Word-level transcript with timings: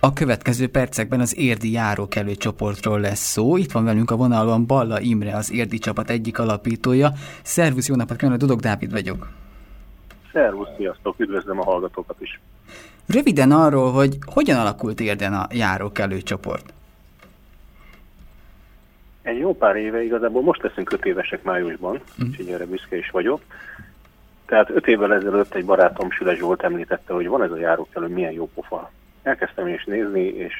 A 0.00 0.12
következő 0.12 0.68
percekben 0.68 1.20
az 1.20 1.38
érdi 1.38 1.72
járókelő 1.72 2.34
csoportról 2.34 3.00
lesz 3.00 3.20
szó. 3.20 3.56
Itt 3.56 3.72
van 3.72 3.84
velünk 3.84 4.10
a 4.10 4.16
vonalon 4.16 4.66
Balla 4.66 5.00
Imre, 5.00 5.36
az 5.36 5.52
érdi 5.52 5.78
csapat 5.78 6.10
egyik 6.10 6.38
alapítója. 6.38 7.10
Szervusz, 7.42 7.88
jó 7.88 7.94
napot 7.94 8.16
kívánok, 8.16 8.38
Dudok 8.38 8.60
Dávid 8.60 8.90
vagyok. 8.90 9.28
Szervusz, 10.32 10.68
sziasztok, 10.76 11.14
üdvözlöm 11.18 11.60
a 11.60 11.64
hallgatókat 11.64 12.16
is. 12.20 12.40
Röviden 13.06 13.52
arról, 13.52 13.92
hogy 13.92 14.18
hogyan 14.26 14.58
alakult 14.58 15.00
érden 15.00 15.32
a 15.32 15.46
járókelő 15.50 16.22
csoport. 16.22 16.72
Egy 19.22 19.38
jó 19.38 19.54
pár 19.56 19.76
éve, 19.76 20.04
igazából 20.04 20.42
most 20.42 20.62
leszünk 20.62 20.92
öt 20.92 21.04
évesek 21.04 21.42
májusban, 21.42 22.00
mm. 22.22 22.26
úgyhogy 22.26 22.48
erre 22.48 22.66
büszke 22.66 22.96
is 22.96 23.10
vagyok. 23.10 23.40
Tehát 24.46 24.70
öt 24.70 24.86
évvel 24.86 25.14
ezelőtt 25.14 25.54
egy 25.54 25.64
barátom 25.64 26.10
Süle 26.10 26.34
Zsolt 26.34 26.62
említette, 26.62 27.12
hogy 27.12 27.28
van 27.28 27.42
ez 27.42 27.50
a 27.50 27.58
járókelő, 27.58 28.06
milyen 28.06 28.32
jó 28.32 28.50
pofa 28.54 28.90
elkezdtem 29.22 29.66
is 29.66 29.84
nézni, 29.84 30.24
és 30.24 30.54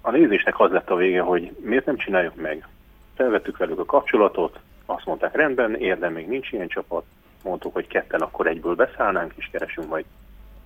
a 0.00 0.10
nézésnek 0.10 0.60
az 0.60 0.70
lett 0.70 0.90
a 0.90 0.96
vége, 0.96 1.20
hogy 1.20 1.56
miért 1.60 1.86
nem 1.86 1.96
csináljuk 1.96 2.34
meg. 2.36 2.68
Felvettük 3.14 3.56
velük 3.56 3.78
a 3.78 3.84
kapcsolatot, 3.84 4.58
azt 4.86 5.04
mondták, 5.04 5.36
rendben, 5.36 5.74
érdem 5.74 6.12
még 6.12 6.28
nincs 6.28 6.52
ilyen 6.52 6.68
csapat, 6.68 7.04
mondtuk, 7.42 7.72
hogy 7.72 7.86
ketten 7.86 8.20
akkor 8.20 8.46
egyből 8.46 8.74
beszállnánk, 8.74 9.32
és 9.36 9.48
keresünk 9.52 9.88
majd 9.88 10.04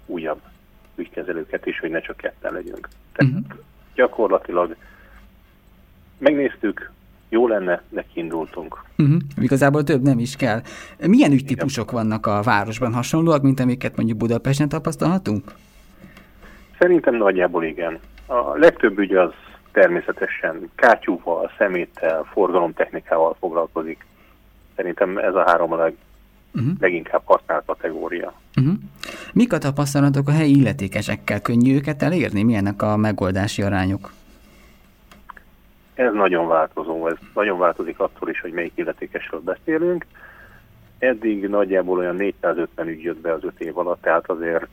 újabb 0.06 0.40
ügykezelőket 0.94 1.66
is, 1.66 1.78
hogy 1.78 1.90
ne 1.90 2.00
csak 2.00 2.16
ketten 2.16 2.52
legyünk. 2.52 2.88
Tehát 3.12 3.32
uh-huh. 3.32 3.58
gyakorlatilag 3.94 4.76
megnéztük, 6.18 6.92
jó 7.28 7.48
lenne, 7.48 7.82
de 7.88 8.04
kiindultunk. 8.12 8.84
Uh-huh. 8.98 9.20
Igazából 9.36 9.82
több 9.82 10.02
nem 10.02 10.18
is 10.18 10.36
kell. 10.36 10.60
Milyen 11.06 11.32
ügytípusok 11.32 11.90
vannak 11.90 12.26
a 12.26 12.42
városban 12.42 12.92
hasonlóak, 12.92 13.42
mint 13.42 13.60
amiket 13.60 13.96
mondjuk 13.96 14.18
Budapesten 14.18 14.68
tapasztalhatunk? 14.68 15.54
Szerintem 16.78 17.14
nagyjából 17.14 17.64
igen. 17.64 17.98
A 18.26 18.56
legtöbb 18.56 18.98
ügy 18.98 19.14
az 19.14 19.32
természetesen 19.72 20.70
kátyúval, 20.74 21.50
szeméttel, 21.58 22.24
forgalomtechnikával 22.32 23.36
foglalkozik. 23.38 24.06
Szerintem 24.76 25.18
ez 25.18 25.34
a 25.34 25.44
három 25.46 25.72
a 25.72 25.76
leg, 25.76 25.94
uh-huh. 26.54 26.72
leginkább 26.80 27.22
használt 27.24 27.64
kategória. 27.66 28.32
Uh-huh. 28.56 28.74
Mik 29.32 29.52
a 29.52 29.58
tapasztalatok 29.58 30.28
a 30.28 30.32
helyi 30.32 30.58
illetékesekkel? 30.58 31.40
Könnyű 31.40 31.74
őket 31.74 32.02
elérni? 32.02 32.42
Milyenek 32.42 32.82
a 32.82 32.96
megoldási 32.96 33.62
arányok? 33.62 34.12
Ez 35.94 36.12
nagyon 36.12 36.48
változó, 36.48 37.06
ez 37.08 37.16
nagyon 37.34 37.58
változik 37.58 37.98
attól 38.00 38.28
is, 38.28 38.40
hogy 38.40 38.52
melyik 38.52 38.72
illetékesről 38.74 39.40
beszélünk. 39.40 40.06
Eddig 40.98 41.48
nagyjából 41.48 41.98
olyan 41.98 42.16
450 42.16 42.88
ügy 42.88 43.02
jött 43.02 43.20
be 43.20 43.32
az 43.32 43.44
öt 43.44 43.60
év 43.60 43.78
alatt, 43.78 44.02
tehát 44.02 44.30
azért 44.30 44.66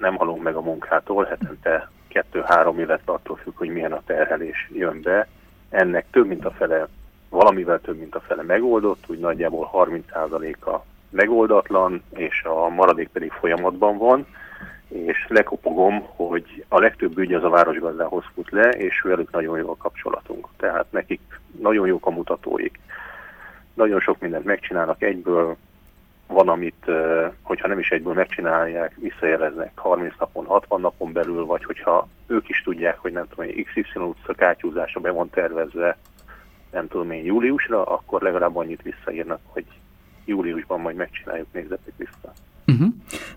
nem 0.00 0.16
halunk 0.16 0.42
meg 0.42 0.54
a 0.54 0.60
munkától, 0.60 1.24
hetente 1.24 1.90
kettő-három, 2.08 2.78
illetve 2.78 3.12
attól 3.12 3.36
függ, 3.36 3.56
hogy 3.56 3.68
milyen 3.68 3.92
a 3.92 4.02
terhelés 4.06 4.70
jön 4.72 5.02
be. 5.02 5.28
Ennek 5.68 6.06
több 6.10 6.26
mint 6.26 6.44
a 6.44 6.50
fele, 6.50 6.88
valamivel 7.28 7.80
több 7.80 7.98
mint 7.98 8.14
a 8.14 8.20
fele 8.20 8.42
megoldott, 8.42 9.04
úgy 9.06 9.18
nagyjából 9.18 9.70
30%-a 9.72 10.78
megoldatlan, 11.10 12.02
és 12.10 12.42
a 12.42 12.68
maradék 12.68 13.08
pedig 13.08 13.30
folyamatban 13.30 13.98
van, 13.98 14.26
és 14.88 15.26
lekopogom, 15.28 16.06
hogy 16.16 16.64
a 16.68 16.78
legtöbb 16.78 17.18
ügy 17.18 17.34
az 17.34 17.44
a 17.44 17.48
városgazdához 17.48 18.24
fut 18.34 18.50
le, 18.50 18.68
és 18.68 19.00
velük 19.00 19.30
nagyon 19.30 19.58
jó 19.58 19.70
a 19.70 19.76
kapcsolatunk. 19.76 20.48
Tehát 20.56 20.86
nekik 20.90 21.20
nagyon 21.60 21.86
jók 21.86 22.06
a 22.06 22.10
mutatóik. 22.10 22.78
Nagyon 23.74 24.00
sok 24.00 24.20
mindent 24.20 24.44
megcsinálnak 24.44 25.02
egyből, 25.02 25.56
van, 26.30 26.48
amit, 26.48 26.84
hogyha 27.42 27.68
nem 27.68 27.78
is 27.78 27.88
egyből 27.90 28.14
megcsinálják, 28.14 28.96
visszajeleznek 29.00 29.70
30 29.74 30.14
napon, 30.18 30.44
60 30.44 30.80
napon 30.80 31.12
belül, 31.12 31.44
vagy 31.46 31.64
hogyha 31.64 32.08
ők 32.26 32.48
is 32.48 32.62
tudják, 32.62 32.98
hogy 32.98 33.12
nem 33.12 33.26
tudom, 33.28 33.46
hogy 33.46 33.64
XY 33.64 33.98
utca 34.00 34.34
kátyúzása 34.34 35.00
be 35.00 35.10
van 35.10 35.30
tervezve, 35.30 35.96
nem 36.72 36.88
tudom 36.88 37.10
én, 37.10 37.24
júliusra, 37.24 37.84
akkor 37.84 38.22
legalább 38.22 38.56
annyit 38.56 38.82
visszaírnak, 38.82 39.40
hogy 39.44 39.64
júliusban 40.24 40.80
majd 40.80 40.96
megcsináljuk, 40.96 41.46
nézzetek 41.52 41.92
vissza. 41.96 42.32
Uh-huh. 42.66 42.88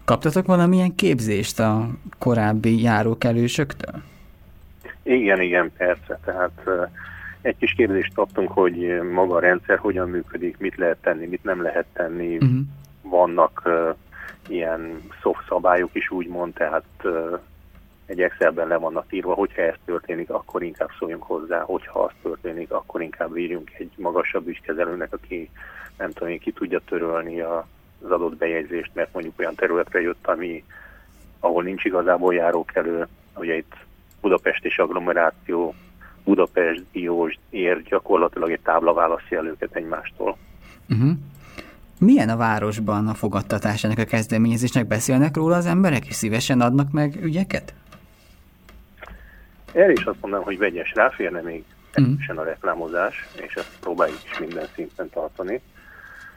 Kaptatok 0.06 0.46
valamilyen 0.46 0.96
képzést 0.96 1.60
a 1.60 1.88
korábbi 2.20 2.82
járókelősöktől? 2.82 4.02
Igen, 5.04 5.42
igen, 5.42 5.72
persze. 5.78 6.20
Tehát 6.26 6.70
egy 7.42 7.58
kis 7.58 7.74
képzést 7.74 8.14
kaptunk, 8.14 8.52
hogy 8.52 9.02
maga 9.14 9.36
a 9.36 9.40
rendszer 9.40 9.78
hogyan 9.78 10.10
működik, 10.10 10.58
mit 10.58 10.76
lehet 10.76 10.98
tenni, 11.02 11.26
mit 11.26 11.44
nem 11.44 11.62
lehet 11.62 11.86
tenni, 11.94 12.36
uh-huh 12.36 12.60
vannak 13.14 13.70
ilyen 14.48 15.02
soft 15.22 15.48
szabályok 15.48 15.90
is 15.94 16.12
úgymond, 16.12 16.54
tehát 16.54 16.84
uh, 17.04 17.40
egy 18.06 18.22
Excelben 18.22 18.68
le 18.68 18.78
vannak 18.78 19.06
írva, 19.10 19.34
hogyha 19.34 19.62
ez 19.62 19.76
történik, 19.86 20.30
akkor 20.30 20.64
inkább 20.64 20.90
szóljunk 21.00 21.24
hozzá, 21.24 21.62
hogyha 21.62 22.00
az 22.00 22.12
történik, 22.22 22.72
akkor 22.72 23.02
inkább 23.02 23.38
írjunk 23.38 23.72
egy 23.78 23.92
magasabb 23.98 24.48
ügykezelőnek, 24.48 25.14
aki 25.14 25.50
nem 25.98 26.12
tudom 26.12 26.38
ki 26.38 26.52
tudja 26.52 26.80
törölni 26.86 27.40
a, 27.40 27.68
az 28.04 28.12
adott 28.12 28.36
bejegyzést, 28.36 28.92
mert 28.94 29.14
mondjuk 29.14 29.40
olyan 29.40 29.56
területre 29.56 30.02
jött, 30.02 30.28
ami, 30.28 30.64
ahol 31.40 31.64
nincs 31.64 31.84
igazából 31.84 32.34
járókelő, 32.34 33.08
ugye 33.36 33.56
itt 33.56 33.76
Budapest 34.22 34.66
és 34.66 34.78
agglomeráció, 34.78 35.76
Budapest, 36.24 36.84
Diós, 36.92 37.38
ér 37.50 37.82
gyakorlatilag 37.82 38.52
egy 38.52 38.62
tábla 38.64 38.94
választja 38.94 39.38
el 39.38 39.48
őket 39.48 39.76
egymástól. 39.76 40.38
Uh-huh. 40.90 41.12
Milyen 42.04 42.30
a 42.30 42.38
városban 42.38 43.08
a 43.08 43.14
fogadtatás 43.14 43.84
ennek 43.84 43.98
a 43.98 44.04
kezdeményezésnek? 44.04 44.88
Beszélnek 44.88 45.36
róla 45.36 45.56
az 45.56 45.66
emberek, 45.66 46.06
és 46.06 46.16
szívesen 46.16 46.62
adnak 46.62 46.92
meg 46.92 47.24
ügyeket? 47.24 47.74
Erre 49.72 49.92
is 49.92 50.04
azt 50.04 50.18
mondanám, 50.22 50.46
hogy 50.46 50.58
vegyes 50.58 50.92
ráférne 50.94 51.42
még 51.42 51.64
uh-huh. 51.98 52.38
a 52.40 52.44
reklámozás, 52.44 53.28
és 53.48 53.54
ezt 53.54 53.78
próbáljuk 53.80 54.20
is 54.32 54.40
minden 54.40 54.68
szinten 54.76 55.10
tartani, 55.10 55.62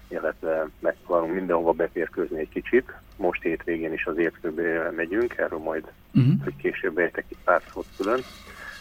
illetve 0.08 0.68
megpróbálunk 0.80 1.34
mindenhova 1.34 1.72
beférkőzni 1.72 2.38
egy 2.38 2.48
kicsit. 2.48 2.92
Most 3.16 3.42
hétvégén 3.42 3.92
is 3.92 4.06
az 4.06 4.18
értkőbe 4.18 4.90
megyünk, 4.96 5.36
erről 5.36 5.58
majd, 5.58 5.84
uh-huh. 6.14 6.42
hogy 6.44 6.56
később 6.56 6.98
értek 6.98 7.24
egy 7.28 7.38
pár 7.44 7.62
szót 7.72 7.86
külön. 7.96 8.20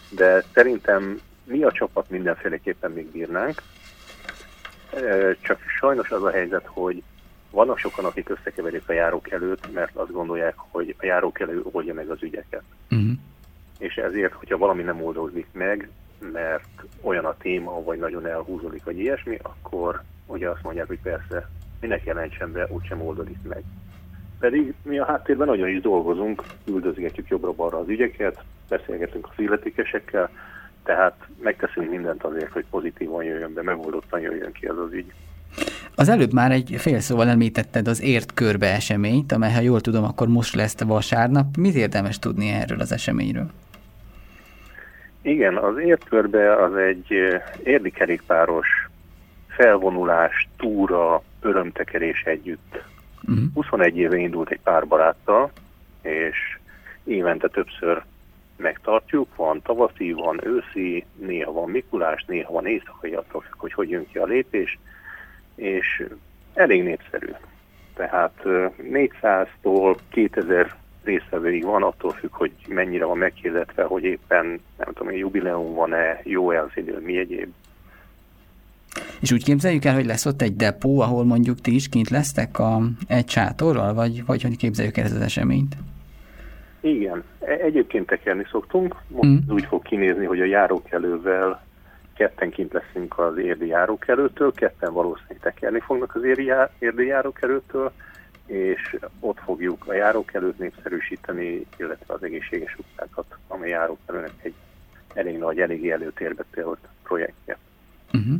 De 0.09 0.43
szerintem 0.53 1.19
mi 1.43 1.63
a 1.63 1.71
csapat 1.71 2.09
mindenféleképpen 2.09 2.91
még 2.91 3.05
bírnánk, 3.05 3.61
csak 5.41 5.59
sajnos 5.79 6.11
az 6.11 6.23
a 6.23 6.31
helyzet, 6.31 6.65
hogy 6.65 7.03
vannak 7.51 7.77
sokan, 7.77 8.05
akik 8.05 8.29
összekeverik 8.29 8.89
a 8.89 8.93
járókelőt, 8.93 9.73
mert 9.73 9.95
azt 9.95 10.11
gondolják, 10.11 10.53
hogy 10.57 10.95
a 10.97 11.05
járókelő 11.05 11.61
oldja 11.71 11.93
meg 11.93 12.09
az 12.09 12.23
ügyeket. 12.23 12.63
Uh-huh. 12.91 13.11
És 13.79 13.95
ezért, 13.95 14.33
hogyha 14.33 14.57
valami 14.57 14.83
nem 14.83 15.03
oldódik 15.03 15.47
meg, 15.51 15.89
mert 16.31 16.83
olyan 17.01 17.25
a 17.25 17.37
téma, 17.37 17.83
vagy 17.83 17.99
nagyon 17.99 18.25
elhúzódik, 18.25 18.83
vagy 18.83 18.99
ilyesmi, 18.99 19.39
akkor 19.41 20.01
ugye 20.25 20.49
azt 20.49 20.63
mondják, 20.63 20.87
hogy 20.87 20.99
persze, 21.03 21.49
minek 21.79 22.03
jelentsen 22.03 22.51
be, 22.51 22.67
úgysem 22.69 23.01
oldódik 23.01 23.37
meg. 23.47 23.63
Pedig 24.39 24.73
mi 24.83 24.99
a 24.99 25.05
háttérben 25.05 25.47
nagyon 25.47 25.67
is 25.67 25.81
dolgozunk, 25.81 26.43
üldözgetjük 26.67 27.27
jobbra-balra 27.27 27.77
az 27.77 27.87
ügyeket, 27.87 28.43
beszélgetünk 28.69 29.27
az 29.31 29.43
illetékesekkel, 29.43 30.29
tehát 30.85 31.13
megteszünk 31.41 31.89
mindent 31.89 32.23
azért, 32.23 32.51
hogy 32.51 32.65
pozitívan 32.69 33.23
jöjjön 33.23 33.53
be, 33.53 33.61
megoldottan 33.61 34.19
jöjjön 34.19 34.51
ki 34.51 34.65
az 34.65 34.77
az 34.77 34.93
ügy. 34.93 35.13
Az 35.95 36.09
előbb 36.09 36.33
már 36.33 36.51
egy 36.51 36.75
fél 36.77 36.99
szóval 36.99 37.27
említetted 37.27 37.87
az 37.87 38.01
ért 38.01 38.33
körbe 38.33 38.73
eseményt, 38.73 39.31
amely, 39.31 39.53
ha 39.53 39.61
jól 39.61 39.81
tudom, 39.81 40.03
akkor 40.03 40.27
most 40.27 40.55
lesz 40.55 40.79
vasárnap. 40.79 41.45
Mit 41.57 41.75
érdemes 41.75 42.19
tudni 42.19 42.49
erről 42.49 42.79
az 42.79 42.91
eseményről? 42.91 43.49
Igen, 45.21 45.57
az 45.57 45.77
ért 45.77 46.03
körbe 46.03 46.63
az 46.63 46.75
egy 46.75 47.07
érdi 47.63 47.91
kerékpáros 47.91 48.67
felvonulás, 49.47 50.47
túra, 50.57 51.21
örömtekerés 51.41 52.23
együtt. 52.23 52.83
Uh-huh. 53.21 53.35
Mhm. 53.35 53.53
21 53.53 53.97
éve 53.97 54.17
indult 54.17 54.49
egy 54.49 54.59
pár 54.63 54.87
baráttal, 54.87 55.51
és 56.01 56.57
évente 57.03 57.47
többször 57.47 58.03
megtartjuk, 58.57 59.35
van 59.35 59.61
tavaszi, 59.61 60.11
van 60.11 60.39
őszi, 60.45 61.05
néha 61.15 61.51
van 61.51 61.69
Mikulás, 61.69 62.25
néha 62.27 62.53
van 62.53 62.65
éjszakai, 62.65 63.13
attól 63.13 63.43
hogy 63.57 63.73
hogy 63.73 63.89
jön 63.89 64.07
ki 64.11 64.17
a 64.17 64.25
lépés, 64.25 64.79
és 65.55 66.05
elég 66.53 66.83
népszerű. 66.83 67.31
Tehát 67.93 68.41
400-tól 68.81 69.97
2000 70.09 70.75
résztvevőig 71.03 71.63
van, 71.63 71.83
attól 71.83 72.11
függ, 72.11 72.31
hogy 72.31 72.51
mennyire 72.67 73.05
van 73.05 73.17
meghirdetve, 73.17 73.83
hogy 73.83 74.03
éppen, 74.03 74.45
nem 74.77 74.93
tudom, 74.93 75.13
jubileum 75.13 75.73
van-e, 75.73 76.21
jó-e 76.23 76.61
az 76.61 76.71
idő, 76.75 76.99
mi 76.99 77.17
egyéb. 77.17 77.53
És 79.19 79.31
úgy 79.31 79.43
képzeljük 79.43 79.85
el, 79.85 79.93
hogy 79.93 80.05
lesz 80.05 80.25
ott 80.25 80.41
egy 80.41 80.55
depó, 80.55 80.99
ahol 80.99 81.23
mondjuk 81.23 81.61
ti 81.61 81.75
is 81.75 81.89
kint 81.89 82.09
lesztek 82.09 82.59
a, 82.59 82.81
egy 83.07 83.29
sátorral, 83.29 83.93
vagy, 83.93 84.25
vagy 84.25 84.41
hogy 84.41 84.57
képzeljük 84.57 84.97
el 84.97 85.05
ezt 85.05 85.15
az 85.15 85.21
eseményt? 85.21 85.75
Igen, 86.85 87.23
e, 87.39 87.51
egyébként 87.51 88.05
tekerni 88.05 88.45
szoktunk. 88.51 88.95
Most 89.07 89.29
mm. 89.29 89.37
úgy 89.49 89.65
fog 89.65 89.81
kinézni, 89.81 90.25
hogy 90.25 90.39
a 90.39 90.45
járókelővel 90.45 91.63
ketten 92.13 92.49
kint 92.49 92.73
leszünk 92.73 93.19
az 93.19 93.37
érdi 93.37 93.67
járókelőtől, 93.67 94.51
ketten 94.53 94.93
valószínűleg 94.93 95.39
tekerni 95.41 95.79
fognak 95.79 96.15
az 96.15 96.23
érdi, 96.23 96.51
érdi 96.79 97.05
járókelőtől, 97.05 97.91
és 98.45 98.97
ott 99.19 99.39
fogjuk 99.39 99.87
a 99.87 99.93
járókelőt 99.93 100.57
népszerűsíteni, 100.59 101.65
illetve 101.77 102.13
az 102.13 102.23
egészséges 102.23 102.77
utcákat, 102.77 103.25
amely 103.47 103.69
járókelőnek 103.69 104.31
egy 104.41 104.53
elég 105.13 105.37
nagy, 105.37 105.59
eléggé 105.59 105.91
előtérbe 105.91 106.43
tölt 106.51 106.79
projektje. 107.03 107.57
Uh-huh. 108.13 108.35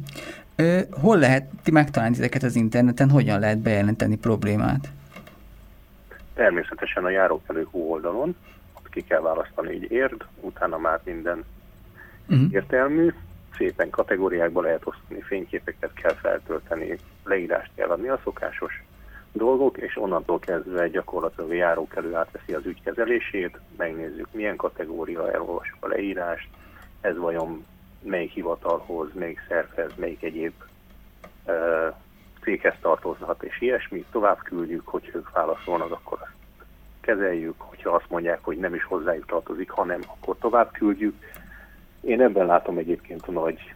Ö, 0.56 0.80
hol 1.02 1.18
lehet 1.18 1.46
ti 1.64 1.72
megtalálni 1.72 2.16
ezeket 2.16 2.44
az 2.44 2.56
interneten, 2.56 3.10
hogyan 3.10 3.40
lehet 3.40 3.60
bejelenteni 3.60 4.18
problémát? 4.18 4.90
Természetesen 6.36 7.06
a 7.06 7.10
járókelő 7.10 7.68
oldalon, 7.72 8.36
ott 8.74 8.90
ki 8.90 9.04
kell 9.04 9.22
választani 9.22 9.70
egy 9.70 9.92
érd, 9.92 10.26
utána 10.40 10.78
már 10.78 11.02
minden 11.04 11.46
uh-huh. 12.30 12.48
értelmű, 12.52 13.14
szépen 13.58 13.90
kategóriákba 13.90 14.62
lehet 14.62 14.86
osztani, 14.86 15.22
fényképeket 15.22 15.94
kell 15.94 16.14
feltölteni, 16.14 16.98
leírást 17.24 17.72
kell 17.76 17.90
adni, 17.90 18.08
a 18.08 18.20
szokásos 18.24 18.84
dolgok, 19.32 19.78
és 19.78 19.98
onnantól 19.98 20.40
kezdve 20.40 20.88
gyakorlatilag 20.88 21.50
a 21.50 21.54
járókelő 21.54 22.16
átveszi 22.16 22.54
az 22.54 22.66
ügykezelését, 22.66 23.60
megnézzük 23.78 24.28
milyen 24.32 24.56
kategória, 24.56 25.32
elolvasjuk 25.32 25.78
a 25.80 25.88
leírást, 25.88 26.48
ez 27.02 27.18
vajon 27.18 27.66
melyik 28.02 28.32
hivatalhoz, 28.32 29.10
melyik 29.14 29.46
szervhez, 29.48 29.92
melyik 29.96 30.24
egyéb 30.24 30.54
uh, 31.46 31.96
céghez 32.46 32.74
tartozhat, 32.82 33.44
és 33.44 33.62
ilyesmi, 33.62 34.06
tovább 34.12 34.38
küldjük, 34.44 34.88
hogy 34.88 35.12
ők 35.14 35.32
válaszolnak, 35.32 35.92
akkor 35.92 36.18
azt 36.22 36.34
kezeljük, 37.02 37.62
hogyha 37.62 37.90
azt 37.90 38.10
mondják, 38.10 38.40
hogy 38.42 38.58
nem 38.58 38.76
is 38.76 38.84
hozzájuk 38.84 39.26
tartozik, 39.26 39.70
hanem 39.70 40.00
akkor 40.08 40.36
tovább 40.40 40.72
küldjük. 40.72 41.16
Én 42.02 42.22
ebben 42.22 42.46
látom 42.46 42.78
egyébként 42.78 43.28
a 43.28 43.32
nagy 43.32 43.74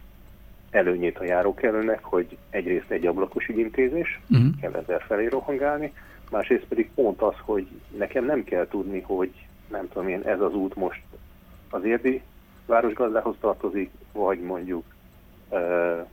előnyét 0.70 1.18
a 1.18 1.24
járókelőnek, 1.24 2.04
hogy 2.04 2.36
egyrészt 2.50 2.90
egy 2.90 3.06
ablakos 3.06 3.48
ügyintézés, 3.48 4.20
uh-huh. 4.30 4.60
kell 4.60 4.74
ezzel 4.74 4.98
felé 4.98 5.26
rohangálni, 5.26 5.92
másrészt 6.30 6.64
pedig 6.64 6.90
pont 6.94 7.22
az, 7.22 7.34
hogy 7.44 7.66
nekem 7.96 8.24
nem 8.24 8.44
kell 8.44 8.66
tudni, 8.68 9.00
hogy 9.00 9.46
nem 9.68 9.88
tudom 9.88 10.08
én, 10.08 10.22
ez 10.24 10.40
az 10.40 10.54
út 10.54 10.74
most 10.74 11.02
az 11.70 11.84
érdi 11.84 12.22
városgazdához 12.66 13.36
tartozik, 13.40 13.90
vagy 14.12 14.40
mondjuk 14.40 14.84
uh, 15.48 16.06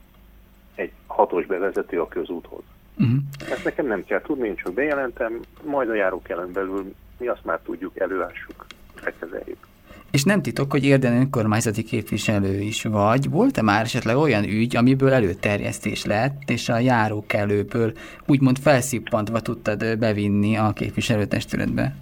egy 0.78 0.92
hatos 1.06 1.46
bevezető 1.46 2.00
a 2.00 2.08
közúthoz. 2.08 2.62
Uh-huh. 2.98 3.18
Ezt 3.50 3.64
nekem 3.64 3.86
nem 3.86 4.04
kell 4.04 4.20
tudni, 4.20 4.48
én 4.48 4.56
csak 4.56 4.72
bejelentem, 4.74 5.40
majd 5.64 5.88
a 5.88 5.94
járókelőn 5.94 6.52
belül 6.52 6.94
mi 7.18 7.26
azt 7.26 7.44
már 7.44 7.58
tudjuk, 7.64 7.98
előássuk, 7.98 8.66
lekezeljük. 9.04 9.66
És 10.10 10.24
nem 10.24 10.42
titok, 10.42 10.70
hogy 10.70 10.84
érden 10.84 11.16
önkormányzati 11.16 11.82
képviselő 11.82 12.60
is 12.60 12.82
vagy. 12.82 13.30
Volt-e 13.30 13.62
már 13.62 13.82
esetleg 13.82 14.16
olyan 14.16 14.44
ügy, 14.44 14.76
amiből 14.76 15.12
előterjesztés 15.12 16.04
lett, 16.04 16.42
és 16.46 16.68
a 16.68 16.78
járókelőből 16.78 17.92
úgymond 18.26 18.58
felszippantva 18.58 19.40
tudtad 19.40 19.98
bevinni 19.98 20.56
a 20.56 20.72
képviselőtestületbe? 20.72 21.94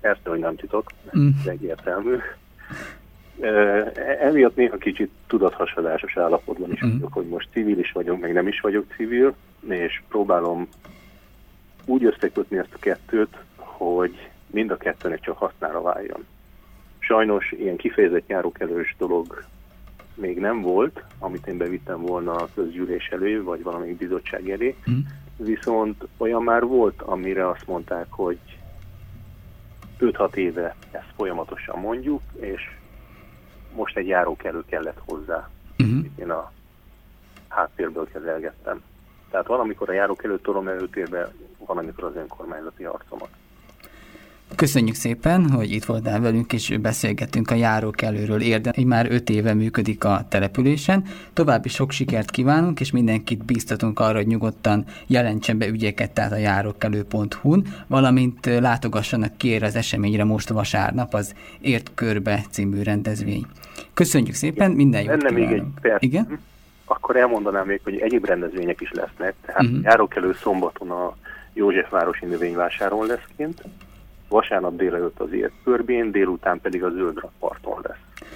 Persze, 0.00 0.30
hogy 0.30 0.38
nem 0.38 0.56
titok, 0.56 0.92
mm. 1.18 1.28
ez 1.40 1.46
egyértelmű. 1.46 2.16
Emiatt 4.20 4.56
néha 4.56 4.76
kicsit 4.76 5.10
tudathasadásos 5.26 6.16
állapotban 6.16 6.72
is 6.72 6.84
mm. 6.84 6.90
vagyok, 6.90 7.12
hogy 7.12 7.26
most 7.26 7.48
civil 7.52 7.78
is 7.78 7.92
vagyok, 7.92 8.20
meg 8.20 8.32
nem 8.32 8.48
is 8.48 8.60
vagyok 8.60 8.84
civil, 8.96 9.34
és 9.68 10.02
próbálom 10.08 10.68
úgy 11.84 12.04
összekötni 12.04 12.58
ezt 12.58 12.74
a 12.74 12.78
kettőt, 12.78 13.36
hogy 13.56 14.28
mind 14.46 14.70
a 14.70 14.76
kettőnek 14.76 15.20
csak 15.20 15.38
hasznára 15.38 15.82
váljon. 15.82 16.26
Sajnos 16.98 17.52
ilyen 17.52 17.76
kifejezett 17.76 18.28
járókelős 18.28 18.94
dolog 18.98 19.44
még 20.14 20.38
nem 20.38 20.60
volt, 20.60 21.02
amit 21.18 21.46
én 21.46 21.56
bevittem 21.56 22.00
volna 22.00 22.34
a 22.34 22.48
közgyűlés 22.54 23.08
elő, 23.08 23.42
vagy 23.42 23.62
valamelyik 23.62 23.96
bizottság 23.96 24.50
elé, 24.50 24.76
mm. 24.90 24.98
viszont 25.36 26.06
olyan 26.16 26.42
már 26.42 26.64
volt, 26.64 27.02
amire 27.02 27.48
azt 27.48 27.66
mondták, 27.66 28.06
hogy 28.10 28.38
5-6 30.00 30.34
éve 30.34 30.74
ezt 30.90 31.12
folyamatosan 31.16 31.78
mondjuk, 31.78 32.22
és 32.40 32.70
most 33.76 33.96
egy 33.96 34.06
járókelő 34.06 34.64
kellett 34.66 35.00
hozzá. 35.06 35.48
Uh-huh. 35.78 36.06
Én 36.16 36.30
a 36.30 36.52
háttérből 37.48 38.08
kezelgettem. 38.12 38.82
Tehát 39.30 39.46
valamikor 39.46 39.88
a 39.88 39.92
járókelőt 39.92 40.42
tolom 40.42 40.68
előtérbe, 40.68 41.32
van, 41.66 41.78
amikor 41.78 42.04
az 42.04 42.16
önkormányzati 42.16 42.84
arcomat. 42.84 43.28
Köszönjük 44.56 44.94
szépen, 44.94 45.50
hogy 45.50 45.72
itt 45.72 45.84
voltál 45.84 46.20
velünk, 46.20 46.52
és 46.52 46.78
beszélgettünk 46.78 47.50
a 47.50 47.54
járókelőről. 47.54 48.40
Érden, 48.40 48.72
hogy 48.76 48.84
már 48.84 49.06
öt 49.10 49.30
éve 49.30 49.54
működik 49.54 50.04
a 50.04 50.26
településen. 50.28 51.04
További 51.32 51.68
sok 51.68 51.90
sikert 51.90 52.30
kívánunk, 52.30 52.80
és 52.80 52.90
mindenkit 52.90 53.44
bíztatunk 53.44 54.00
arra, 54.00 54.16
hogy 54.16 54.26
nyugodtan 54.26 54.84
jelentsen 55.06 55.58
be 55.58 55.66
ügyeket, 55.66 56.10
tehát 56.10 56.32
a 56.32 56.36
járókelő.hu-n, 56.36 57.66
valamint 57.86 58.46
látogassanak 58.46 59.36
ki 59.36 59.56
az 59.56 59.76
eseményre 59.76 60.24
most 60.24 60.48
vasárnap 60.48 61.14
az 61.14 61.34
Ért 61.60 61.90
Körbe 61.94 62.44
című 62.50 62.82
rendezvény. 62.82 63.46
Köszönjük 63.94 64.34
szépen, 64.34 64.70
minden 64.70 65.02
jót 65.02 65.22
Lenne 65.22 65.38
még 65.38 65.50
egy 65.50 65.64
perc. 65.80 66.02
Igen? 66.02 66.38
Akkor 66.84 67.16
elmondanám 67.16 67.66
még, 67.66 67.80
hogy 67.84 67.98
egyéb 67.98 68.24
rendezvények 68.24 68.80
is 68.80 68.90
lesznek. 68.92 69.34
Tehát 69.46 69.62
uh-huh. 69.62 69.82
járókelő 69.82 70.34
szombaton 70.42 70.90
a 70.90 71.16
Józsefvárosi 71.52 72.26
növényvásáron 72.26 73.06
lesz 73.06 73.26
kint, 73.36 73.62
vasárnap 74.28 74.76
délelőtt 74.76 75.20
az 75.20 75.32
ért 75.32 75.52
körbén, 75.64 76.10
délután 76.10 76.60
pedig 76.60 76.84
a 76.84 76.90
zöld 76.90 77.20
parton 77.38 77.80
lesz. 77.82 78.26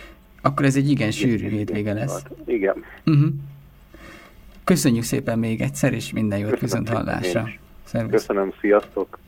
Akkor 0.42 0.64
ez 0.64 0.76
egy 0.76 0.90
igen 0.90 1.10
sűrű 1.10 1.48
hétvége 1.48 1.92
lesz. 1.92 2.22
Igen. 2.44 2.84
Uh-huh. 3.06 3.28
Köszönjük 4.64 5.04
szépen 5.04 5.38
még 5.38 5.60
egyszer, 5.60 5.92
és 5.92 6.12
minden 6.12 6.38
jót 6.38 6.60
viszont 6.60 6.88
hallásra. 6.88 7.48
Köszönöm, 8.10 8.52
sziasztok! 8.60 9.18